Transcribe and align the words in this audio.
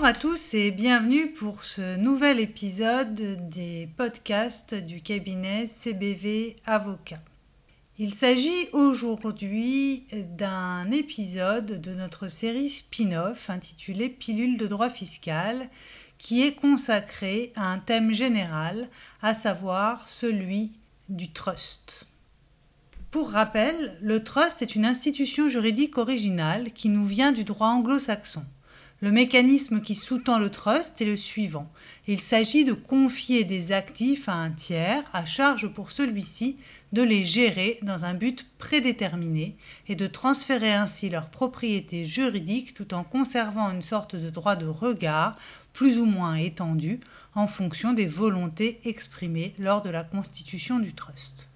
Bonjour 0.00 0.16
à 0.16 0.18
tous 0.18 0.54
et 0.54 0.70
bienvenue 0.70 1.30
pour 1.30 1.62
ce 1.62 1.98
nouvel 1.98 2.40
épisode 2.40 3.50
des 3.50 3.86
podcasts 3.98 4.74
du 4.74 5.02
cabinet 5.02 5.66
CBV 5.66 6.56
Avocat. 6.64 7.20
Il 7.98 8.14
s'agit 8.14 8.70
aujourd'hui 8.72 10.06
d'un 10.10 10.90
épisode 10.90 11.82
de 11.82 11.92
notre 11.92 12.28
série 12.28 12.70
spin-off 12.70 13.50
intitulée 13.50 14.08
Pilule 14.08 14.56
de 14.56 14.66
droit 14.66 14.88
fiscal 14.88 15.68
qui 16.16 16.46
est 16.46 16.54
consacré 16.54 17.52
à 17.54 17.66
un 17.66 17.78
thème 17.78 18.14
général, 18.14 18.88
à 19.20 19.34
savoir 19.34 20.08
celui 20.08 20.72
du 21.10 21.30
trust. 21.30 22.06
Pour 23.10 23.32
rappel, 23.32 23.98
le 24.00 24.24
trust 24.24 24.62
est 24.62 24.74
une 24.74 24.86
institution 24.86 25.50
juridique 25.50 25.98
originale 25.98 26.72
qui 26.72 26.88
nous 26.88 27.04
vient 27.04 27.32
du 27.32 27.44
droit 27.44 27.68
anglo-saxon. 27.68 28.46
Le 29.02 29.10
mécanisme 29.10 29.80
qui 29.80 29.94
sous-tend 29.94 30.38
le 30.38 30.50
trust 30.50 31.00
est 31.00 31.06
le 31.06 31.16
suivant. 31.16 31.72
Il 32.06 32.20
s'agit 32.20 32.66
de 32.66 32.74
confier 32.74 33.44
des 33.44 33.72
actifs 33.72 34.28
à 34.28 34.34
un 34.34 34.50
tiers 34.50 35.04
à 35.14 35.24
charge 35.24 35.68
pour 35.68 35.90
celui-ci 35.90 36.56
de 36.92 37.00
les 37.00 37.24
gérer 37.24 37.78
dans 37.80 38.04
un 38.04 38.12
but 38.12 38.46
prédéterminé 38.58 39.56
et 39.88 39.94
de 39.94 40.06
transférer 40.06 40.74
ainsi 40.74 41.08
leur 41.08 41.30
propriété 41.30 42.04
juridique 42.04 42.74
tout 42.74 42.92
en 42.92 43.02
conservant 43.02 43.70
une 43.70 43.80
sorte 43.80 44.16
de 44.16 44.28
droit 44.28 44.56
de 44.56 44.66
regard 44.66 45.38
plus 45.72 45.98
ou 45.98 46.04
moins 46.04 46.34
étendu 46.34 47.00
en 47.34 47.46
fonction 47.46 47.94
des 47.94 48.06
volontés 48.06 48.80
exprimées 48.84 49.54
lors 49.58 49.80
de 49.80 49.88
la 49.88 50.04
constitution 50.04 50.78
du 50.78 50.92
trust. 50.92 51.49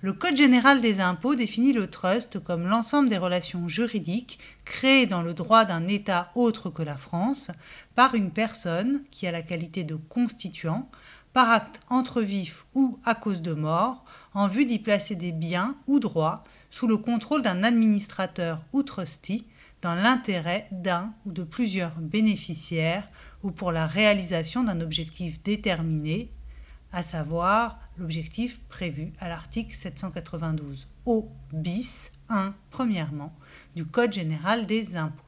Le 0.00 0.12
Code 0.12 0.36
général 0.36 0.80
des 0.80 1.00
impôts 1.00 1.34
définit 1.34 1.72
le 1.72 1.88
trust 1.88 2.38
comme 2.38 2.68
l'ensemble 2.68 3.08
des 3.08 3.18
relations 3.18 3.66
juridiques 3.66 4.38
créées 4.64 5.06
dans 5.06 5.22
le 5.22 5.34
droit 5.34 5.64
d'un 5.64 5.88
État 5.88 6.30
autre 6.36 6.70
que 6.70 6.84
la 6.84 6.96
France 6.96 7.50
par 7.96 8.14
une 8.14 8.30
personne 8.30 9.02
qui 9.10 9.26
a 9.26 9.32
la 9.32 9.42
qualité 9.42 9.82
de 9.82 9.96
constituant, 9.96 10.88
par 11.32 11.50
acte 11.50 11.80
entre 11.88 12.22
vif 12.22 12.66
ou 12.76 13.00
à 13.04 13.16
cause 13.16 13.42
de 13.42 13.54
mort, 13.54 14.04
en 14.34 14.46
vue 14.46 14.66
d'y 14.66 14.78
placer 14.78 15.16
des 15.16 15.32
biens 15.32 15.74
ou 15.88 15.98
droits 15.98 16.44
sous 16.70 16.86
le 16.86 16.96
contrôle 16.96 17.42
d'un 17.42 17.64
administrateur 17.64 18.60
ou 18.72 18.84
trustee 18.84 19.46
dans 19.82 19.96
l'intérêt 19.96 20.68
d'un 20.70 21.12
ou 21.26 21.32
de 21.32 21.42
plusieurs 21.42 21.96
bénéficiaires 21.96 23.08
ou 23.42 23.50
pour 23.50 23.72
la 23.72 23.88
réalisation 23.88 24.62
d'un 24.62 24.80
objectif 24.80 25.42
déterminé, 25.42 26.30
à 26.92 27.02
savoir 27.02 27.78
l'objectif 27.98 28.60
prévu 28.68 29.12
à 29.20 29.28
l'article 29.28 29.74
792 29.74 30.88
O 31.04 31.30
bis 31.52 32.10
1 32.28 32.54
premièrement 32.70 33.34
du 33.74 33.84
Code 33.84 34.12
général 34.12 34.66
des 34.66 34.96
impôts. 34.96 35.22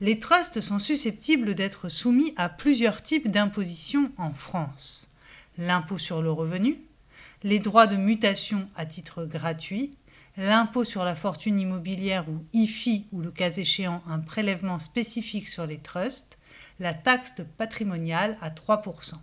Les 0.00 0.18
trusts 0.18 0.60
sont 0.60 0.78
susceptibles 0.78 1.54
d'être 1.54 1.88
soumis 1.88 2.34
à 2.36 2.48
plusieurs 2.48 3.02
types 3.02 3.30
d'impositions 3.30 4.10
en 4.18 4.32
France. 4.32 5.12
L'impôt 5.58 5.98
sur 5.98 6.22
le 6.22 6.32
revenu, 6.32 6.78
les 7.42 7.58
droits 7.58 7.86
de 7.86 7.96
mutation 7.96 8.68
à 8.74 8.86
titre 8.86 9.24
gratuit, 9.24 9.96
l'impôt 10.36 10.84
sur 10.84 11.04
la 11.04 11.14
fortune 11.14 11.60
immobilière 11.60 12.28
ou 12.28 12.44
IFI 12.52 13.06
ou 13.12 13.20
le 13.20 13.30
cas 13.30 13.50
échéant 13.50 14.02
un 14.08 14.18
prélèvement 14.18 14.78
spécifique 14.78 15.48
sur 15.48 15.66
les 15.66 15.78
trusts, 15.78 16.38
la 16.80 16.94
taxe 16.94 17.34
patrimoniale 17.58 18.36
à 18.40 18.50
3%. 18.50 19.14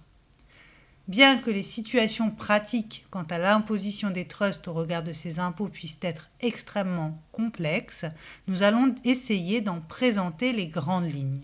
Bien 1.10 1.40
que 1.40 1.50
les 1.50 1.64
situations 1.64 2.30
pratiques 2.30 3.04
quant 3.10 3.24
à 3.24 3.40
l'imposition 3.40 4.12
des 4.12 4.26
trusts 4.26 4.68
au 4.68 4.74
regard 4.74 5.02
de 5.02 5.12
ces 5.12 5.40
impôts 5.40 5.68
puissent 5.68 5.98
être 6.04 6.30
extrêmement 6.40 7.20
complexes, 7.32 8.06
nous 8.48 8.62
allons 8.62 8.94
essayer 9.04 9.60
d'en 9.60 9.82
présenter 9.82 10.54
les 10.54 10.68
grandes 10.68 11.12
lignes. 11.12 11.42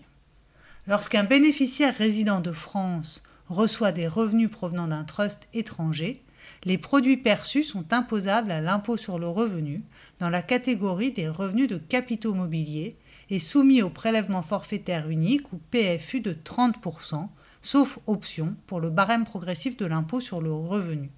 Lorsqu'un 0.86 1.24
bénéficiaire 1.24 1.96
résident 1.96 2.38
de 2.38 2.52
France 2.52 3.24
reçoit 3.48 3.90
des 3.90 4.06
revenus 4.06 4.52
provenant 4.52 4.86
d'un 4.86 5.02
trust 5.02 5.48
étranger, 5.52 6.22
les 6.64 6.78
produits 6.78 7.16
perçus 7.16 7.64
sont 7.64 7.92
imposables 7.92 8.52
à 8.52 8.60
l'impôt 8.60 8.96
sur 8.96 9.18
le 9.18 9.26
revenu 9.26 9.80
dans 10.20 10.30
la 10.30 10.42
catégorie 10.42 11.10
des 11.10 11.28
revenus 11.28 11.66
de 11.66 11.78
capitaux 11.78 12.34
mobiliers 12.34 12.94
et 13.30 13.40
soumis 13.40 13.82
au 13.82 13.90
prélèvement 13.90 14.42
forfaitaire 14.42 15.10
unique 15.10 15.52
ou 15.52 15.60
PFU 15.72 16.20
de 16.20 16.34
30%, 16.34 17.26
sauf 17.66 17.98
option 18.06 18.54
pour 18.68 18.80
le 18.80 18.90
barème 18.90 19.24
progressif 19.24 19.76
de 19.76 19.86
l'impôt 19.86 20.20
sur 20.20 20.40
le 20.40 20.52
revenu. 20.52 21.10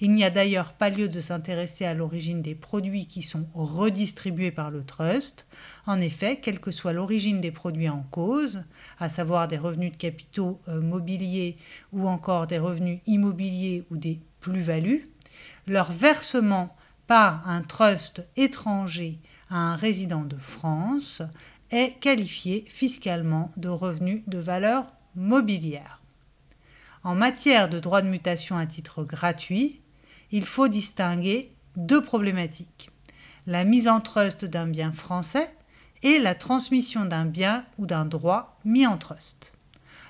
Il 0.00 0.12
n'y 0.12 0.24
a 0.24 0.30
d'ailleurs 0.30 0.72
pas 0.72 0.88
lieu 0.88 1.08
de 1.08 1.20
s'intéresser 1.20 1.84
à 1.84 1.92
l'origine 1.92 2.40
des 2.40 2.54
produits 2.54 3.06
qui 3.06 3.22
sont 3.22 3.46
redistribués 3.54 4.50
par 4.50 4.70
le 4.70 4.82
trust. 4.82 5.46
En 5.86 6.00
effet, 6.00 6.36
quelle 6.40 6.58
que 6.58 6.70
soit 6.70 6.94
l'origine 6.94 7.40
des 7.40 7.50
produits 7.50 7.90
en 7.90 8.02
cause, 8.10 8.64
à 8.98 9.10
savoir 9.10 9.46
des 9.46 9.58
revenus 9.58 9.92
de 9.92 9.96
capitaux 9.96 10.58
euh, 10.68 10.80
mobiliers 10.80 11.58
ou 11.92 12.08
encore 12.08 12.46
des 12.46 12.58
revenus 12.58 13.00
immobiliers 13.06 13.84
ou 13.90 13.98
des 13.98 14.20
plus-values, 14.40 15.06
leur 15.66 15.92
versement 15.92 16.74
par 17.06 17.46
un 17.46 17.60
trust 17.60 18.26
étranger 18.36 19.18
à 19.50 19.56
un 19.56 19.76
résident 19.76 20.24
de 20.24 20.36
France 20.36 21.20
est 21.70 21.98
qualifié 22.00 22.64
fiscalement 22.68 23.52
de 23.58 23.68
revenu 23.68 24.24
de 24.26 24.38
valeur 24.38 24.86
mobilière. 25.16 26.00
En 27.02 27.14
matière 27.14 27.68
de 27.68 27.78
droit 27.80 28.02
de 28.02 28.08
mutation 28.08 28.56
à 28.56 28.66
titre 28.66 29.04
gratuit, 29.04 29.80
il 30.30 30.44
faut 30.44 30.68
distinguer 30.68 31.52
deux 31.76 32.02
problématiques. 32.02 32.90
La 33.46 33.64
mise 33.64 33.88
en 33.88 34.00
trust 34.00 34.44
d'un 34.44 34.66
bien 34.66 34.92
français 34.92 35.54
et 36.02 36.18
la 36.18 36.34
transmission 36.34 37.04
d'un 37.04 37.26
bien 37.26 37.64
ou 37.78 37.86
d'un 37.86 38.04
droit 38.04 38.58
mis 38.64 38.86
en 38.86 38.96
trust. 38.96 39.52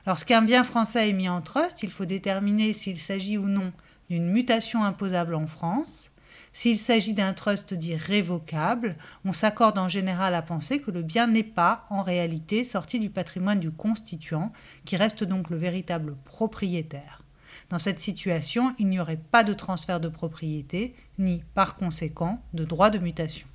Lorsqu'un 0.06 0.42
bien 0.42 0.64
français 0.64 1.08
est 1.08 1.12
mis 1.12 1.28
en 1.28 1.40
trust, 1.40 1.82
il 1.82 1.90
faut 1.90 2.04
déterminer 2.04 2.72
s'il 2.72 2.98
s'agit 2.98 3.38
ou 3.38 3.46
non 3.46 3.72
d'une 4.10 4.26
mutation 4.26 4.84
imposable 4.84 5.34
en 5.34 5.46
France 5.46 6.10
s'il 6.54 6.78
s'agit 6.78 7.14
d'un 7.14 7.34
trust 7.34 7.74
dit 7.74 7.96
révocable, 7.96 8.96
on 9.24 9.32
s'accorde 9.32 9.76
en 9.76 9.88
général 9.88 10.36
à 10.36 10.40
penser 10.40 10.80
que 10.80 10.92
le 10.92 11.02
bien 11.02 11.26
n'est 11.26 11.42
pas, 11.42 11.84
en 11.90 12.00
réalité, 12.00 12.62
sorti 12.62 13.00
du 13.00 13.10
patrimoine 13.10 13.58
du 13.58 13.72
constituant, 13.72 14.52
qui 14.84 14.96
reste 14.96 15.24
donc 15.24 15.50
le 15.50 15.56
véritable 15.56 16.14
propriétaire. 16.24 17.22
Dans 17.70 17.80
cette 17.80 17.98
situation, 17.98 18.72
il 18.78 18.86
n'y 18.86 19.00
aurait 19.00 19.16
pas 19.16 19.42
de 19.42 19.52
transfert 19.52 19.98
de 19.98 20.08
propriété, 20.08 20.94
ni, 21.18 21.42
par 21.54 21.74
conséquent, 21.74 22.40
de 22.52 22.64
droit 22.64 22.90
de 22.90 22.98
mutation. 23.00 23.48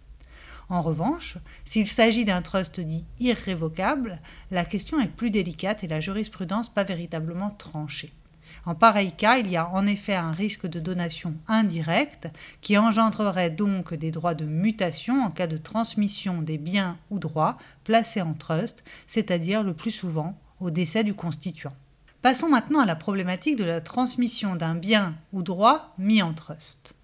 En 0.67 0.81
revanche, 0.81 1.37
s'il 1.63 1.87
s'agit 1.87 2.25
d'un 2.25 2.41
trust 2.41 2.81
dit 2.81 3.05
irrévocable, 3.21 4.19
la 4.51 4.65
question 4.65 4.99
est 4.99 5.07
plus 5.07 5.31
délicate 5.31 5.85
et 5.85 5.87
la 5.87 6.01
jurisprudence 6.01 6.67
pas 6.67 6.83
véritablement 6.83 7.51
tranchée. 7.51 8.11
En 8.65 8.75
pareil 8.75 9.11
cas, 9.11 9.37
il 9.37 9.49
y 9.49 9.57
a 9.57 9.69
en 9.69 9.85
effet 9.87 10.15
un 10.15 10.31
risque 10.31 10.67
de 10.67 10.79
donation 10.79 11.35
indirecte 11.47 12.27
qui 12.61 12.77
engendrerait 12.77 13.49
donc 13.49 13.93
des 13.93 14.11
droits 14.11 14.35
de 14.35 14.45
mutation 14.45 15.23
en 15.23 15.31
cas 15.31 15.47
de 15.47 15.57
transmission 15.57 16.41
des 16.41 16.57
biens 16.57 16.97
ou 17.09 17.19
droits 17.19 17.57
placés 17.83 18.21
en 18.21 18.33
trust, 18.33 18.83
c'est-à-dire 19.07 19.63
le 19.63 19.73
plus 19.73 19.91
souvent 19.91 20.37
au 20.59 20.69
décès 20.71 21.03
du 21.03 21.13
constituant. 21.13 21.73
Passons 22.21 22.49
maintenant 22.49 22.81
à 22.81 22.85
la 22.85 22.97
problématique 22.97 23.55
de 23.55 23.63
la 23.63 23.79
transmission 23.79 24.55
d'un 24.55 24.75
bien 24.75 25.15
ou 25.31 25.41
droit 25.41 25.93
mis 25.97 26.21
en 26.21 26.33
trust. 26.33 26.95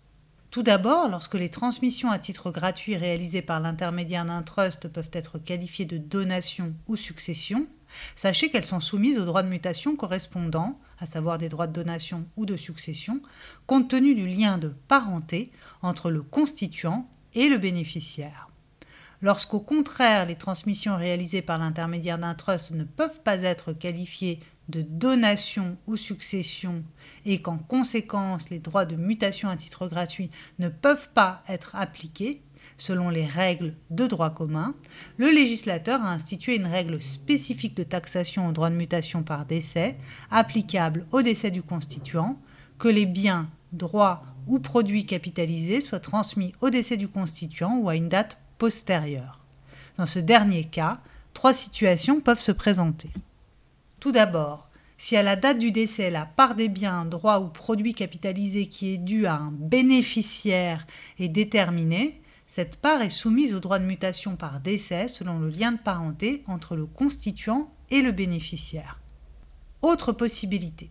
Tout 0.52 0.64
d'abord, 0.64 1.10
lorsque 1.10 1.36
les 1.36 1.50
transmissions 1.50 2.12
à 2.12 2.20
titre 2.20 2.52
gratuit 2.52 2.96
réalisées 2.96 3.42
par 3.42 3.60
l'intermédiaire 3.60 4.26
d'un 4.26 4.42
trust 4.42 4.88
peuvent 4.88 5.10
être 5.12 5.38
qualifiées 5.38 5.86
de 5.86 5.98
donation 5.98 6.74
ou 6.88 6.96
succession, 6.96 7.68
Sachez 8.16 8.50
qu'elles 8.50 8.66
sont 8.66 8.80
soumises 8.80 9.18
aux 9.18 9.26
droits 9.26 9.44
de 9.44 9.50
mutation 9.50 9.96
correspondants, 9.96 10.80
à 11.00 11.06
savoir 11.06 11.38
des 11.38 11.50
droits 11.50 11.68
de 11.68 11.74
donation 11.74 12.26
ou 12.38 12.46
de 12.46 12.58
succession, 12.58 13.22
compte 13.68 13.90
tenu 13.90 14.16
du 14.16 14.28
lien 14.28 14.58
de 14.58 14.70
parenté 14.88 15.52
entre 15.82 16.10
le 16.10 16.22
constituant 16.22 17.10
et 17.34 17.50
le 17.50 17.58
bénéficiaire. 17.58 18.50
Lorsqu'au 19.22 19.60
contraire 19.60 20.26
les 20.26 20.36
transmissions 20.36 20.98
réalisées 20.98 21.42
par 21.42 21.58
l'intermédiaire 21.58 22.20
d'un 22.20 22.36
trust 22.36 22.72
ne 22.72 22.84
peuvent 22.84 23.22
pas 23.22 23.42
être 23.42 23.74
qualifiées 23.74 24.40
de 24.70 24.82
donation 24.82 25.78
ou 25.88 25.96
succession 25.96 26.84
et 27.26 27.42
qu'en 27.42 27.58
conséquence 27.58 28.50
les 28.50 28.60
droits 28.60 28.86
de 28.86 28.96
mutation 28.96 29.50
à 29.50 29.58
titre 29.58 29.88
gratuit 29.88 30.30
ne 30.60 30.70
peuvent 30.70 31.10
pas 31.14 31.44
être 31.48 31.76
appliqués, 31.76 32.42
selon 32.78 33.10
les 33.10 33.26
règles 33.26 33.74
de 33.90 34.08
droit 34.08 34.30
commun, 34.30 34.74
le 35.18 35.30
législateur 35.30 36.02
a 36.02 36.12
institué 36.12 36.56
une 36.56 36.66
règle 36.66 37.02
spécifique 37.02 37.76
de 37.76 37.84
taxation 37.84 38.48
au 38.48 38.52
droit 38.52 38.70
de 38.70 38.76
mutation 38.76 39.24
par 39.24 39.46
décès, 39.46 39.96
applicable 40.32 41.06
au 41.12 41.22
décès 41.22 41.52
du 41.52 41.62
constituant, 41.62 42.38
que 42.78 42.88
les 42.88 43.06
biens, 43.06 43.50
droits 43.72 44.24
ou 44.48 44.60
produits 44.60 45.06
capitalisés 45.06 45.82
soient 45.82 46.00
transmis 46.00 46.54
au 46.62 46.70
décès 46.70 46.98
du 46.98 47.08
constituant 47.08 47.78
ou 47.78 47.90
à 47.90 47.96
une 47.96 48.10
date 48.10 48.38
postérieure. 48.58 49.40
Dans 49.98 50.06
ce 50.06 50.20
dernier 50.20 50.66
cas, 50.66 51.00
trois 51.34 51.54
situations 51.54 52.20
peuvent 52.20 52.40
se 52.40 52.52
présenter. 52.52 53.10
Tout 54.00 54.12
d'abord, 54.12 54.70
si 54.98 55.18
à 55.18 55.24
la 55.24 55.36
date 55.36 55.60
du 55.60 55.72
décès, 55.72 56.10
la 56.10 56.26
part 56.26 56.56
des 56.56 56.70
biens, 56.70 57.06
droits 57.06 57.40
ou 57.40 57.48
produits 57.48 57.94
capitalisés 57.94 58.68
qui 58.68 58.94
est 58.94 58.98
due 58.98 59.26
à 59.26 59.36
un 59.36 59.52
bénéficiaire 59.52 60.86
est 61.20 61.28
déterminée, 61.28 62.22
cette 62.48 62.76
part 62.78 63.02
est 63.02 63.10
soumise 63.10 63.56
au 63.56 63.60
droit 63.60 63.80
de 63.80 63.86
mutation 63.86 64.36
par 64.36 64.60
décès 64.60 65.08
selon 65.08 65.40
le 65.40 65.50
lien 65.50 65.72
de 65.72 65.80
parenté 65.80 66.44
entre 66.48 66.76
le 66.76 66.86
constituant 66.86 67.72
et 67.90 68.02
le 68.02 68.12
bénéficiaire. 68.12 69.00
Autre 69.82 70.12
possibilité. 70.12 70.90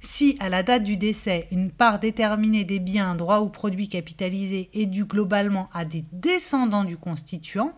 Si, 0.00 0.36
à 0.38 0.48
la 0.48 0.62
date 0.62 0.84
du 0.84 0.96
décès, 0.96 1.48
une 1.50 1.70
part 1.70 1.98
déterminée 1.98 2.64
des 2.64 2.78
biens, 2.78 3.14
droits 3.14 3.40
ou 3.40 3.48
produits 3.48 3.88
capitalisés 3.88 4.68
est 4.74 4.86
due 4.86 5.06
globalement 5.06 5.70
à 5.72 5.84
des 5.84 6.04
descendants 6.12 6.84
du 6.84 6.96
constituant, 6.96 7.72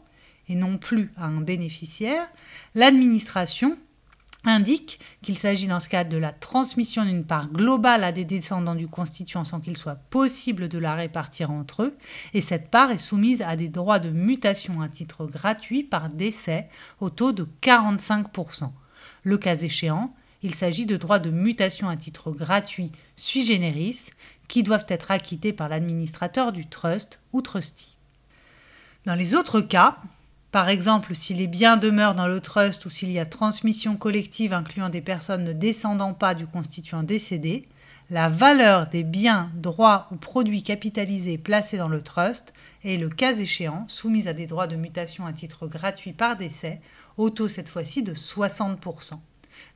et 0.49 0.55
non 0.55 0.79
plus 0.79 1.13
à 1.17 1.27
un 1.27 1.41
bénéficiaire, 1.41 2.29
l'administration 2.75 3.79
indique 4.47 5.01
qu'il 5.23 5.37
s'agit 5.37 5.67
dans 5.67 5.81
ce 5.81 5.89
cas 5.89 6.05
de 6.05 6.17
la 6.17 6.33
transmission 6.33 7.05
d'une 7.05 7.25
part 7.25 7.49
globale 7.49 8.05
à 8.05 8.13
des 8.13 8.25
descendants 8.25 8.75
du 8.75 8.89
constituant 8.89 9.45
sans 9.45 9.61
qu'il 9.61 9.77
soit 9.77 9.99
possible 10.11 10.69
de 10.69 10.79
la 10.79 10.95
répartir 10.95 11.51
entre 11.51 11.83
eux, 11.83 11.97
et 12.33 12.41
cette 12.41 12.71
part 12.71 12.91
est 12.91 12.99
soumise 12.99 13.43
à 13.43 13.57
des 13.57 13.69
droits 13.69 13.99
de 13.99 14.11
mutation 14.11 14.81
à 14.81 14.89
titre 14.89 15.27
gratuit 15.27 15.83
par 15.83 16.09
décès 16.09 16.69
au 17.01 17.11
taux 17.11 17.33
de 17.33 17.47
45%. 17.63 18.71
Le 19.25 19.39
cas 19.39 19.57
échéant, 19.57 20.15
il 20.43 20.55
s'agit 20.55 20.87
de 20.87 20.97
droits 20.97 21.19
de 21.19 21.31
mutation 21.31 21.89
à 21.89 21.97
titre 21.97 22.31
gratuit 22.31 22.93
sui 23.17 23.45
generis 23.45 24.11
qui 24.49 24.63
doivent 24.63 24.87
être 24.89 25.11
acquittés 25.11 25.53
par 25.53 25.69
l'administrateur 25.69 26.53
du 26.53 26.67
trust 26.67 27.19
ou 27.33 27.43
trustee. 27.43 27.97
Dans 29.05 29.15
les 29.15 29.35
autres 29.35 29.61
cas, 29.61 29.99
par 30.57 30.71
exemple, 30.71 31.15
si 31.15 31.35
les 31.35 31.49
biens 31.49 31.77
demeurent 31.77 32.15
dans 32.15 32.29
le 32.29 32.41
trust 32.41 32.87
ou 32.87 32.89
s'il 32.89 33.13
y 33.13 33.19
a 33.19 33.27
transmission 33.27 33.95
collective 33.99 34.55
incluant 34.55 34.89
des 34.89 35.03
personnes 35.03 35.45
ne 35.45 35.53
descendant 35.53 36.15
pas 36.15 36.35
du 36.35 36.47
constituant 36.47 37.03
décédé, 37.03 37.69
la 38.09 38.31
valeur 38.31 38.87
des 38.87 39.03
biens, 39.03 39.51
droits 39.53 40.09
ou 40.11 40.17
produits 40.17 40.63
capitalisés 40.63 41.37
placés 41.37 41.77
dans 41.77 41.91
le 41.91 42.01
trust 42.01 42.55
est, 42.85 42.97
le 42.97 43.11
cas 43.11 43.35
échéant, 43.35 43.85
soumise 43.87 44.29
à 44.29 44.33
des 44.33 44.47
droits 44.47 44.67
de 44.67 44.77
mutation 44.77 45.27
à 45.27 45.35
titre 45.35 45.67
gratuit 45.67 46.15
par 46.15 46.39
décès, 46.39 46.81
au 47.19 47.29
taux 47.29 47.49
cette 47.49 47.69
fois-ci 47.69 48.03
de 48.03 48.15
60%. 48.15 49.19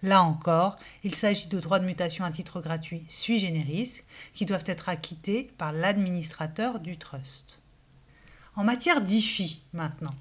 Là 0.02 0.22
encore, 0.22 0.78
il 1.04 1.14
s'agit 1.14 1.48
de 1.48 1.60
droits 1.60 1.80
de 1.80 1.84
mutation 1.84 2.24
à 2.24 2.30
titre 2.30 2.62
gratuit 2.62 3.04
sui 3.06 3.38
generis 3.38 4.00
qui 4.32 4.46
doivent 4.46 4.64
être 4.64 4.88
acquittés 4.88 5.50
par 5.58 5.72
l'administrateur 5.72 6.80
du 6.80 6.96
trust. 6.96 7.58
En 8.56 8.64
matière 8.64 9.02
d'IFI 9.02 9.60
maintenant, 9.74 10.14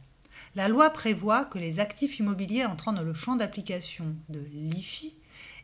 la 0.60 0.68
loi 0.68 0.90
prévoit 0.90 1.46
que 1.46 1.58
les 1.58 1.80
actifs 1.80 2.20
immobiliers 2.20 2.66
entrant 2.66 2.92
dans 2.92 3.02
le 3.02 3.14
champ 3.14 3.38
d'application 3.38 4.14
de 4.28 4.42
l'IFI 4.52 5.16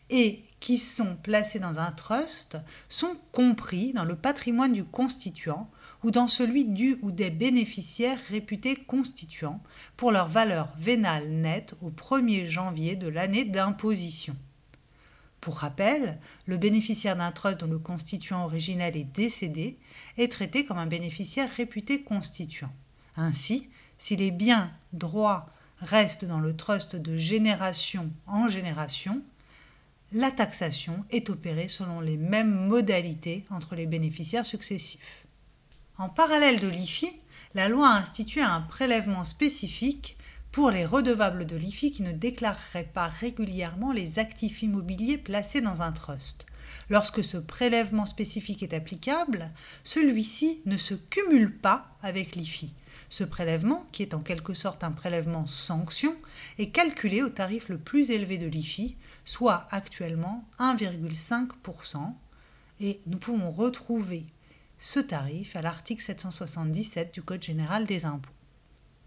et 0.09 0.41
qui 0.61 0.77
sont 0.77 1.17
placés 1.17 1.59
dans 1.59 1.79
un 1.79 1.91
trust 1.91 2.57
sont 2.87 3.17
compris 3.33 3.91
dans 3.91 4.05
le 4.05 4.15
patrimoine 4.15 4.71
du 4.71 4.85
constituant 4.85 5.69
ou 6.05 6.11
dans 6.11 6.29
celui 6.29 6.63
du 6.63 6.97
ou 7.01 7.11
des 7.11 7.29
bénéficiaires 7.29 8.21
réputés 8.29 8.77
constituants 8.77 9.61
pour 9.97 10.13
leur 10.13 10.29
valeur 10.29 10.73
vénale 10.79 11.27
nette 11.27 11.75
au 11.81 11.89
1er 11.89 12.45
janvier 12.45 12.95
de 12.95 13.09
l'année 13.09 13.43
d'imposition. 13.43 14.37
Pour 15.41 15.57
rappel, 15.57 16.21
le 16.45 16.55
bénéficiaire 16.55 17.17
d'un 17.17 17.33
trust 17.33 17.59
dont 17.59 17.67
le 17.67 17.79
constituant 17.79 18.45
originel 18.45 18.95
est 18.95 19.03
décédé 19.03 19.77
est 20.17 20.31
traité 20.31 20.63
comme 20.63 20.77
un 20.77 20.87
bénéficiaire 20.87 21.51
réputé 21.51 22.01
constituant. 22.01 22.71
Ainsi, 23.17 23.69
si 23.97 24.15
les 24.15 24.31
biens, 24.31 24.71
droits 24.93 25.49
restent 25.79 26.25
dans 26.25 26.39
le 26.39 26.55
trust 26.55 26.95
de 26.95 27.17
génération 27.17 28.11
en 28.27 28.47
génération, 28.47 29.21
la 30.11 30.31
taxation 30.31 31.03
est 31.09 31.29
opérée 31.29 31.67
selon 31.67 31.99
les 31.99 32.17
mêmes 32.17 32.53
modalités 32.67 33.43
entre 33.49 33.75
les 33.75 33.85
bénéficiaires 33.85 34.45
successifs. 34.45 35.25
En 35.97 36.09
parallèle 36.09 36.59
de 36.59 36.67
l'IFI, 36.67 37.09
la 37.53 37.69
loi 37.69 37.89
a 37.89 37.97
institué 37.97 38.41
un 38.41 38.61
prélèvement 38.61 39.23
spécifique 39.23 40.17
pour 40.51 40.71
les 40.71 40.85
redevables 40.85 41.45
de 41.45 41.57
l'IFI 41.57 41.91
qui 41.91 42.01
ne 42.01 42.11
déclareraient 42.11 42.89
pas 42.93 43.07
régulièrement 43.07 43.91
les 43.91 44.19
actifs 44.19 44.61
immobiliers 44.61 45.17
placés 45.17 45.61
dans 45.61 45.81
un 45.81 45.91
trust. 45.91 46.45
Lorsque 46.89 47.23
ce 47.23 47.37
prélèvement 47.37 48.05
spécifique 48.05 48.63
est 48.63 48.73
applicable, 48.73 49.51
celui-ci 49.83 50.61
ne 50.65 50.77
se 50.77 50.93
cumule 50.93 51.57
pas 51.57 51.97
avec 52.01 52.35
l'IFI, 52.35 52.73
ce 53.15 53.23
prélèvement, 53.23 53.87
qui 53.93 54.01
est 54.01 54.13
en 54.13 54.19
quelque 54.19 54.53
sorte 54.53 54.83
un 54.83 54.91
prélèvement 54.91 55.47
sanction, 55.47 56.13
est 56.57 56.71
calculé 56.71 57.21
au 57.21 57.29
tarif 57.29 57.69
le 57.69 57.77
plus 57.77 58.11
élevé 58.11 58.37
de 58.37 58.45
l'IFI, 58.45 58.97
soit 59.23 59.69
actuellement 59.71 60.43
1,5%, 60.59 62.13
et 62.81 62.99
nous 63.07 63.17
pouvons 63.17 63.51
retrouver 63.51 64.25
ce 64.79 64.99
tarif 64.99 65.55
à 65.55 65.61
l'article 65.61 66.03
777 66.03 67.13
du 67.13 67.21
Code 67.21 67.41
général 67.41 67.85
des 67.85 68.03
impôts. 68.03 68.29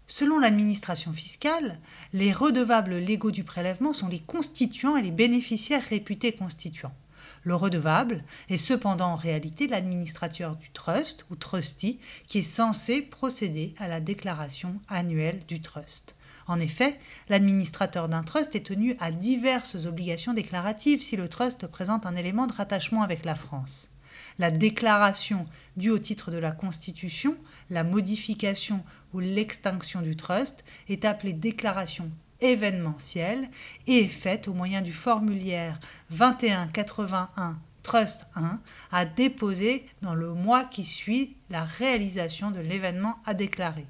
Selon 0.07 0.39
l'administration 0.39 1.13
fiscale, 1.13 1.79
les 2.11 2.33
redevables 2.33 2.97
légaux 2.97 3.29
du 3.29 3.43
prélèvement 3.43 3.93
sont 3.93 4.07
les 4.07 4.21
constituants 4.21 4.97
et 4.97 5.03
les 5.03 5.11
bénéficiaires 5.11 5.83
réputés 5.87 6.31
constituants. 6.31 6.95
Le 7.43 7.55
redevable 7.55 8.23
est 8.49 8.57
cependant 8.57 9.11
en 9.11 9.15
réalité 9.15 9.67
l'administrateur 9.67 10.55
du 10.55 10.69
trust 10.71 11.25
ou 11.29 11.35
trustee 11.35 11.99
qui 12.27 12.39
est 12.39 12.43
censé 12.43 13.01
procéder 13.01 13.73
à 13.77 13.87
la 13.87 13.99
déclaration 13.99 14.81
annuelle 14.89 15.41
du 15.47 15.61
trust. 15.61 16.15
En 16.47 16.59
effet, 16.59 16.99
l'administrateur 17.29 18.09
d'un 18.09 18.23
trust 18.23 18.55
est 18.55 18.65
tenu 18.65 18.95
à 18.99 19.11
diverses 19.11 19.85
obligations 19.85 20.33
déclaratives 20.33 21.03
si 21.03 21.15
le 21.15 21.29
trust 21.29 21.67
présente 21.67 22.05
un 22.05 22.15
élément 22.15 22.47
de 22.47 22.53
rattachement 22.53 23.03
avec 23.03 23.23
la 23.23 23.35
France. 23.35 23.91
La 24.39 24.51
déclaration 24.51 25.45
due 25.77 25.91
au 25.91 25.99
titre 25.99 26.31
de 26.31 26.37
la 26.37 26.51
Constitution, 26.51 27.37
la 27.69 27.83
modification 27.83 28.83
ou 29.13 29.19
l'extinction 29.19 30.01
du 30.01 30.15
trust 30.15 30.63
est 30.87 31.05
appelée 31.05 31.33
déclaration 31.33 32.11
événementielle 32.41 33.49
et 33.87 34.03
est 34.03 34.07
faite 34.07 34.47
au 34.47 34.53
moyen 34.53 34.81
du 34.81 34.93
formulaire 34.93 35.79
2181 36.11 37.57
Trust 37.83 38.27
1 38.35 38.59
à 38.91 39.05
déposer 39.05 39.85
dans 40.01 40.13
le 40.13 40.33
mois 40.33 40.63
qui 40.63 40.83
suit 40.83 41.35
la 41.49 41.63
réalisation 41.63 42.51
de 42.51 42.59
l'événement 42.59 43.17
à 43.25 43.33
déclarer. 43.33 43.87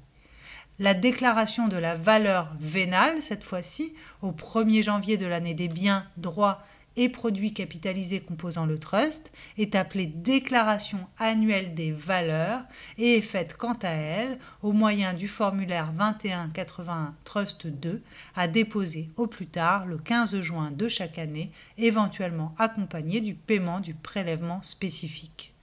La 0.78 0.94
déclaration 0.94 1.68
de 1.68 1.76
la 1.76 1.94
valeur 1.94 2.48
vénale, 2.58 3.20
cette 3.20 3.44
fois-ci, 3.44 3.94
au 4.22 4.32
1er 4.32 4.82
janvier 4.82 5.18
de 5.18 5.26
l'année 5.26 5.52
des 5.52 5.68
biens, 5.68 6.06
droits 6.16 6.62
et 6.96 7.08
produits 7.08 7.52
capitalisés 7.52 8.20
composant 8.20 8.66
le 8.66 8.78
trust 8.78 9.32
est 9.58 9.74
appelée 9.74 10.06
déclaration 10.06 11.06
annuelle 11.18 11.74
des 11.74 11.92
valeurs 11.92 12.62
et 12.98 13.16
est 13.16 13.22
faite 13.22 13.56
quant 13.56 13.78
à 13.82 13.90
elle 13.90 14.38
au 14.62 14.72
moyen 14.72 15.14
du 15.14 15.28
formulaire 15.28 15.92
2181 15.92 17.14
Trust 17.24 17.66
2 17.66 18.02
à 18.34 18.48
déposer 18.48 19.08
au 19.16 19.26
plus 19.26 19.46
tard 19.46 19.86
le 19.86 19.98
15 19.98 20.40
juin 20.40 20.70
de 20.70 20.88
chaque 20.88 21.18
année, 21.18 21.50
éventuellement 21.78 22.54
accompagné 22.58 23.20
du 23.20 23.34
paiement 23.34 23.80
du 23.80 23.94
prélèvement 23.94 24.62
spécifique. 24.62 25.54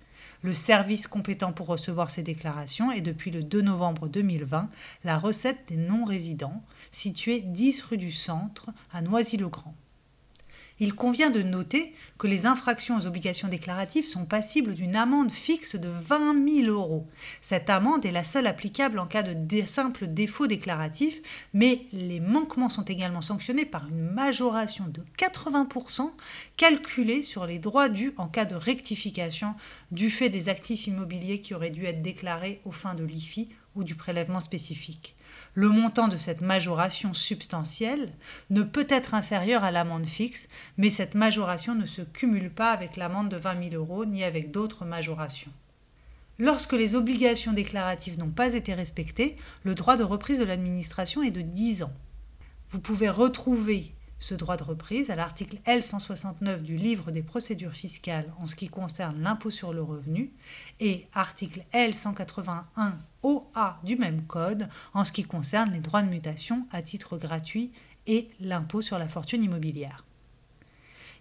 Le 0.44 0.54
service 0.54 1.08
compétent 1.08 1.52
pour 1.52 1.68
recevoir 1.68 2.12
ces 2.12 2.22
déclarations 2.22 2.92
est 2.92 3.02
depuis 3.02 3.32
le 3.32 3.44
2 3.44 3.62
novembre 3.62 4.08
2020 4.08 4.70
la 5.04 5.18
recette 5.18 5.68
des 5.68 5.78
non-résidents, 5.78 6.64
située 6.92 7.42
10 7.42 7.82
rue 7.82 7.98
du 7.98 8.12
Centre 8.12 8.70
à 8.94 9.02
Noisy-le-Grand. 9.02 9.74
Il 10.80 10.94
convient 10.94 11.32
de 11.32 11.42
noter 11.42 11.94
que 12.20 12.28
les 12.28 12.46
infractions 12.46 12.98
aux 12.98 13.08
obligations 13.08 13.48
déclaratives 13.48 14.06
sont 14.06 14.26
passibles 14.26 14.76
d'une 14.76 14.96
amende 14.96 15.32
fixe 15.32 15.76
de 15.76 15.90
20 15.90 16.48
000 16.48 16.68
euros. 16.68 17.08
Cette 17.42 17.70
amende 17.70 18.06
est 18.06 18.12
la 18.12 18.24
seule 18.24 18.46
applicable 18.46 19.00
en 19.00 19.08
cas 19.08 19.24
de 19.24 19.66
simple 19.66 20.08
défaut 20.08 20.46
déclaratif, 20.46 21.20
mais 21.54 21.86
les 21.94 22.20
manquements 22.20 22.70
sont 22.70 22.84
également 22.84 23.22
sanctionnés 23.22 23.66
par 23.66 23.88
une 23.88 24.02
majoration 24.02 24.86
de 24.88 25.02
80% 25.18 26.12
calculée 26.58 27.24
sur 27.24 27.46
les 27.46 27.60
droits 27.60 27.90
dus 27.90 28.14
en 28.18 28.28
cas 28.28 28.46
de 28.46 28.56
rectification 28.56 29.56
du 29.92 30.10
fait 30.10 30.30
des 30.30 30.50
actifs 30.50 30.88
immobiliers 30.88 31.42
qui 31.42 31.54
auraient 31.54 31.70
dû 31.72 31.86
être 31.86 32.02
déclarés 32.02 32.62
aux 32.66 32.72
fins 32.72 32.94
de 32.96 33.04
l'IFI 33.04 33.50
ou 33.78 33.84
du 33.84 33.96
prélèvement 33.96 34.40
spécifique. 34.40 35.16
Le 35.54 35.70
montant 35.70 36.08
de 36.08 36.18
cette 36.18 36.42
majoration 36.42 37.14
substantielle 37.14 38.12
ne 38.50 38.64
peut 38.64 38.88
être 38.90 39.14
inférieur 39.14 39.64
à 39.64 39.72
l'amende 39.72 40.06
fixe, 40.06 40.50
mais 40.78 40.90
cette 40.90 41.16
majoration 41.16 41.76
ne 41.76 41.86
se 41.86 42.02
cumule 42.02 42.52
pas 42.52 42.72
avec 42.72 42.98
l'amende 42.98 43.30
de 43.30 43.38
20 43.38 43.70
000 43.70 43.76
euros 43.76 44.06
ni 44.06 44.24
avec 44.24 44.52
d'autres 44.52 44.84
majorations. 44.84 45.52
Lorsque 46.40 46.74
les 46.74 46.96
obligations 46.96 47.54
déclaratives 47.54 48.20
n'ont 48.20 48.30
pas 48.30 48.54
été 48.54 48.74
respectées, 48.74 49.38
le 49.64 49.74
droit 49.74 49.96
de 49.96 50.04
reprise 50.04 50.40
de 50.40 50.46
l'administration 50.46 51.24
est 51.24 51.32
de 51.32 51.42
10 51.42 51.84
ans. 51.84 51.94
Vous 52.70 52.80
pouvez 52.80 53.10
retrouver 53.10 53.94
ce 54.20 54.36
droit 54.36 54.58
de 54.58 54.64
reprise 54.64 55.10
à 55.10 55.16
l'article 55.16 55.58
L169 55.68 56.62
du 56.62 56.78
livre 56.78 57.12
des 57.12 57.22
procédures 57.22 57.74
fiscales 57.74 58.32
en 58.40 58.46
ce 58.46 58.56
qui 58.56 58.68
concerne 58.68 59.22
l'impôt 59.22 59.52
sur 59.52 59.74
le 59.74 59.82
revenu 59.82 60.32
et 60.80 61.08
article 61.14 61.64
L181 61.74 62.94
OA 63.24 63.80
du 63.84 63.96
même 63.96 64.24
code 64.24 64.70
en 64.94 65.06
ce 65.06 65.12
qui 65.12 65.24
concerne 65.24 65.72
les 65.72 65.80
droits 65.80 66.02
de 66.02 66.10
mutation 66.10 66.66
à 66.72 66.82
titre 66.82 67.18
gratuit 67.18 67.72
et 68.08 68.28
l'impôt 68.40 68.82
sur 68.82 68.98
la 68.98 69.08
fortune 69.08 69.44
immobilière. 69.44 70.04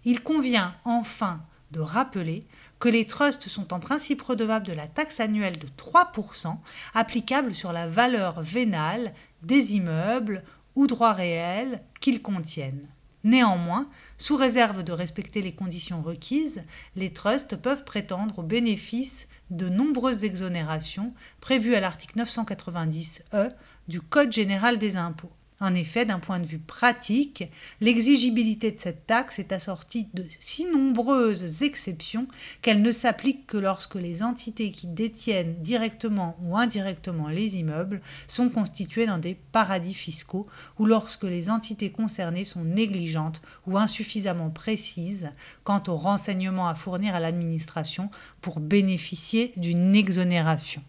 Il 0.05 0.23
convient 0.23 0.75
enfin 0.85 1.41
de 1.71 1.81
rappeler 1.81 2.45
que 2.79 2.89
les 2.89 3.05
trusts 3.05 3.49
sont 3.49 3.73
en 3.73 3.79
principe 3.79 4.21
redevables 4.21 4.65
de 4.65 4.73
la 4.73 4.87
taxe 4.87 5.19
annuelle 5.19 5.59
de 5.59 5.67
3% 5.67 6.57
applicable 6.93 7.53
sur 7.53 7.73
la 7.73 7.87
valeur 7.87 8.41
vénale 8.41 9.13
des 9.43 9.75
immeubles 9.75 10.43
ou 10.77 10.85
droits 10.85 11.13
réels 11.13 11.81
qu'ils 11.99 12.21
contiennent. 12.21 12.87
Néanmoins, 13.23 13.89
sous 14.19 14.35
réserve 14.35 14.83
de 14.83 14.91
respecter 14.91 15.41
les 15.41 15.51
conditions 15.51 16.03
requises, 16.03 16.63
les 16.95 17.11
trusts 17.11 17.55
peuvent 17.55 17.83
prétendre 17.83 18.39
au 18.39 18.43
bénéfice 18.43 19.27
de 19.49 19.69
nombreuses 19.69 20.23
exonérations 20.23 21.13
prévues 21.41 21.73
à 21.73 21.79
l'article 21.79 22.19
990E 22.19 23.53
du 23.87 24.01
Code 24.01 24.31
général 24.31 24.77
des 24.77 24.97
impôts. 24.97 25.31
En 25.59 25.73
effet, 25.73 26.05
d'un 26.05 26.19
point 26.19 26.39
de 26.39 26.45
vue 26.45 26.59
pratique, 26.59 27.45
l'exigibilité 27.81 28.69
de 28.69 28.79
cette 28.79 29.07
taxe 29.07 29.39
est 29.39 29.51
assortie 29.51 30.07
de 30.13 30.23
si 30.39 30.65
nombreuses 30.65 31.63
exceptions 31.63 32.27
qu'elle 32.61 32.83
ne 32.83 32.91
s'applique 32.91 33.47
que 33.47 33.57
lorsque 33.57 33.95
les 33.95 34.21
entités 34.21 34.69
qui 34.69 34.85
détiennent 34.85 35.55
directement 35.63 36.37
ou 36.43 36.57
indirectement 36.57 37.27
les 37.27 37.57
immeubles 37.57 38.01
sont 38.27 38.49
constituées 38.49 39.07
dans 39.07 39.17
des 39.17 39.33
paradis 39.33 39.95
fiscaux 39.95 40.45
ou 40.77 40.85
lorsque 40.85 41.23
les 41.23 41.49
entités 41.49 41.89
concernées 41.89 42.43
sont 42.43 42.63
négligentes 42.63 43.41
ou 43.65 43.79
insuffisamment 43.79 44.51
précises 44.51 45.31
quant 45.63 45.81
aux 45.87 45.95
renseignements 45.95 46.67
à 46.67 46.75
fournir 46.75 47.15
à 47.15 47.19
l'administration 47.19 48.11
pour 48.41 48.59
bénéficier 48.59 49.53
d'une 49.57 49.95
exonération 49.95 50.83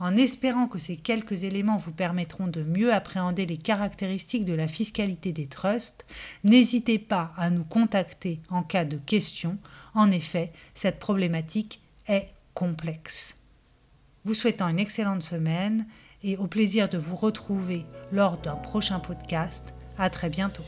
en 0.00 0.16
espérant 0.16 0.66
que 0.66 0.78
ces 0.78 0.96
quelques 0.96 1.44
éléments 1.44 1.76
vous 1.76 1.92
permettront 1.92 2.46
de 2.46 2.62
mieux 2.62 2.92
appréhender 2.92 3.46
les 3.46 3.58
caractéristiques 3.58 4.46
de 4.46 4.54
la 4.54 4.66
fiscalité 4.66 5.30
des 5.32 5.46
trusts, 5.46 6.06
n'hésitez 6.42 6.98
pas 6.98 7.32
à 7.36 7.50
nous 7.50 7.64
contacter 7.64 8.40
en 8.48 8.62
cas 8.62 8.86
de 8.86 8.96
questions. 8.96 9.58
En 9.94 10.10
effet, 10.10 10.52
cette 10.74 10.98
problématique 10.98 11.80
est 12.08 12.28
complexe. 12.54 13.36
Vous 14.24 14.34
souhaitant 14.34 14.68
une 14.68 14.78
excellente 14.78 15.22
semaine 15.22 15.86
et 16.22 16.36
au 16.36 16.46
plaisir 16.46 16.88
de 16.88 16.98
vous 16.98 17.16
retrouver 17.16 17.84
lors 18.12 18.38
d'un 18.38 18.56
prochain 18.56 18.98
podcast. 19.00 19.66
À 19.98 20.10
très 20.10 20.30
bientôt. 20.30 20.64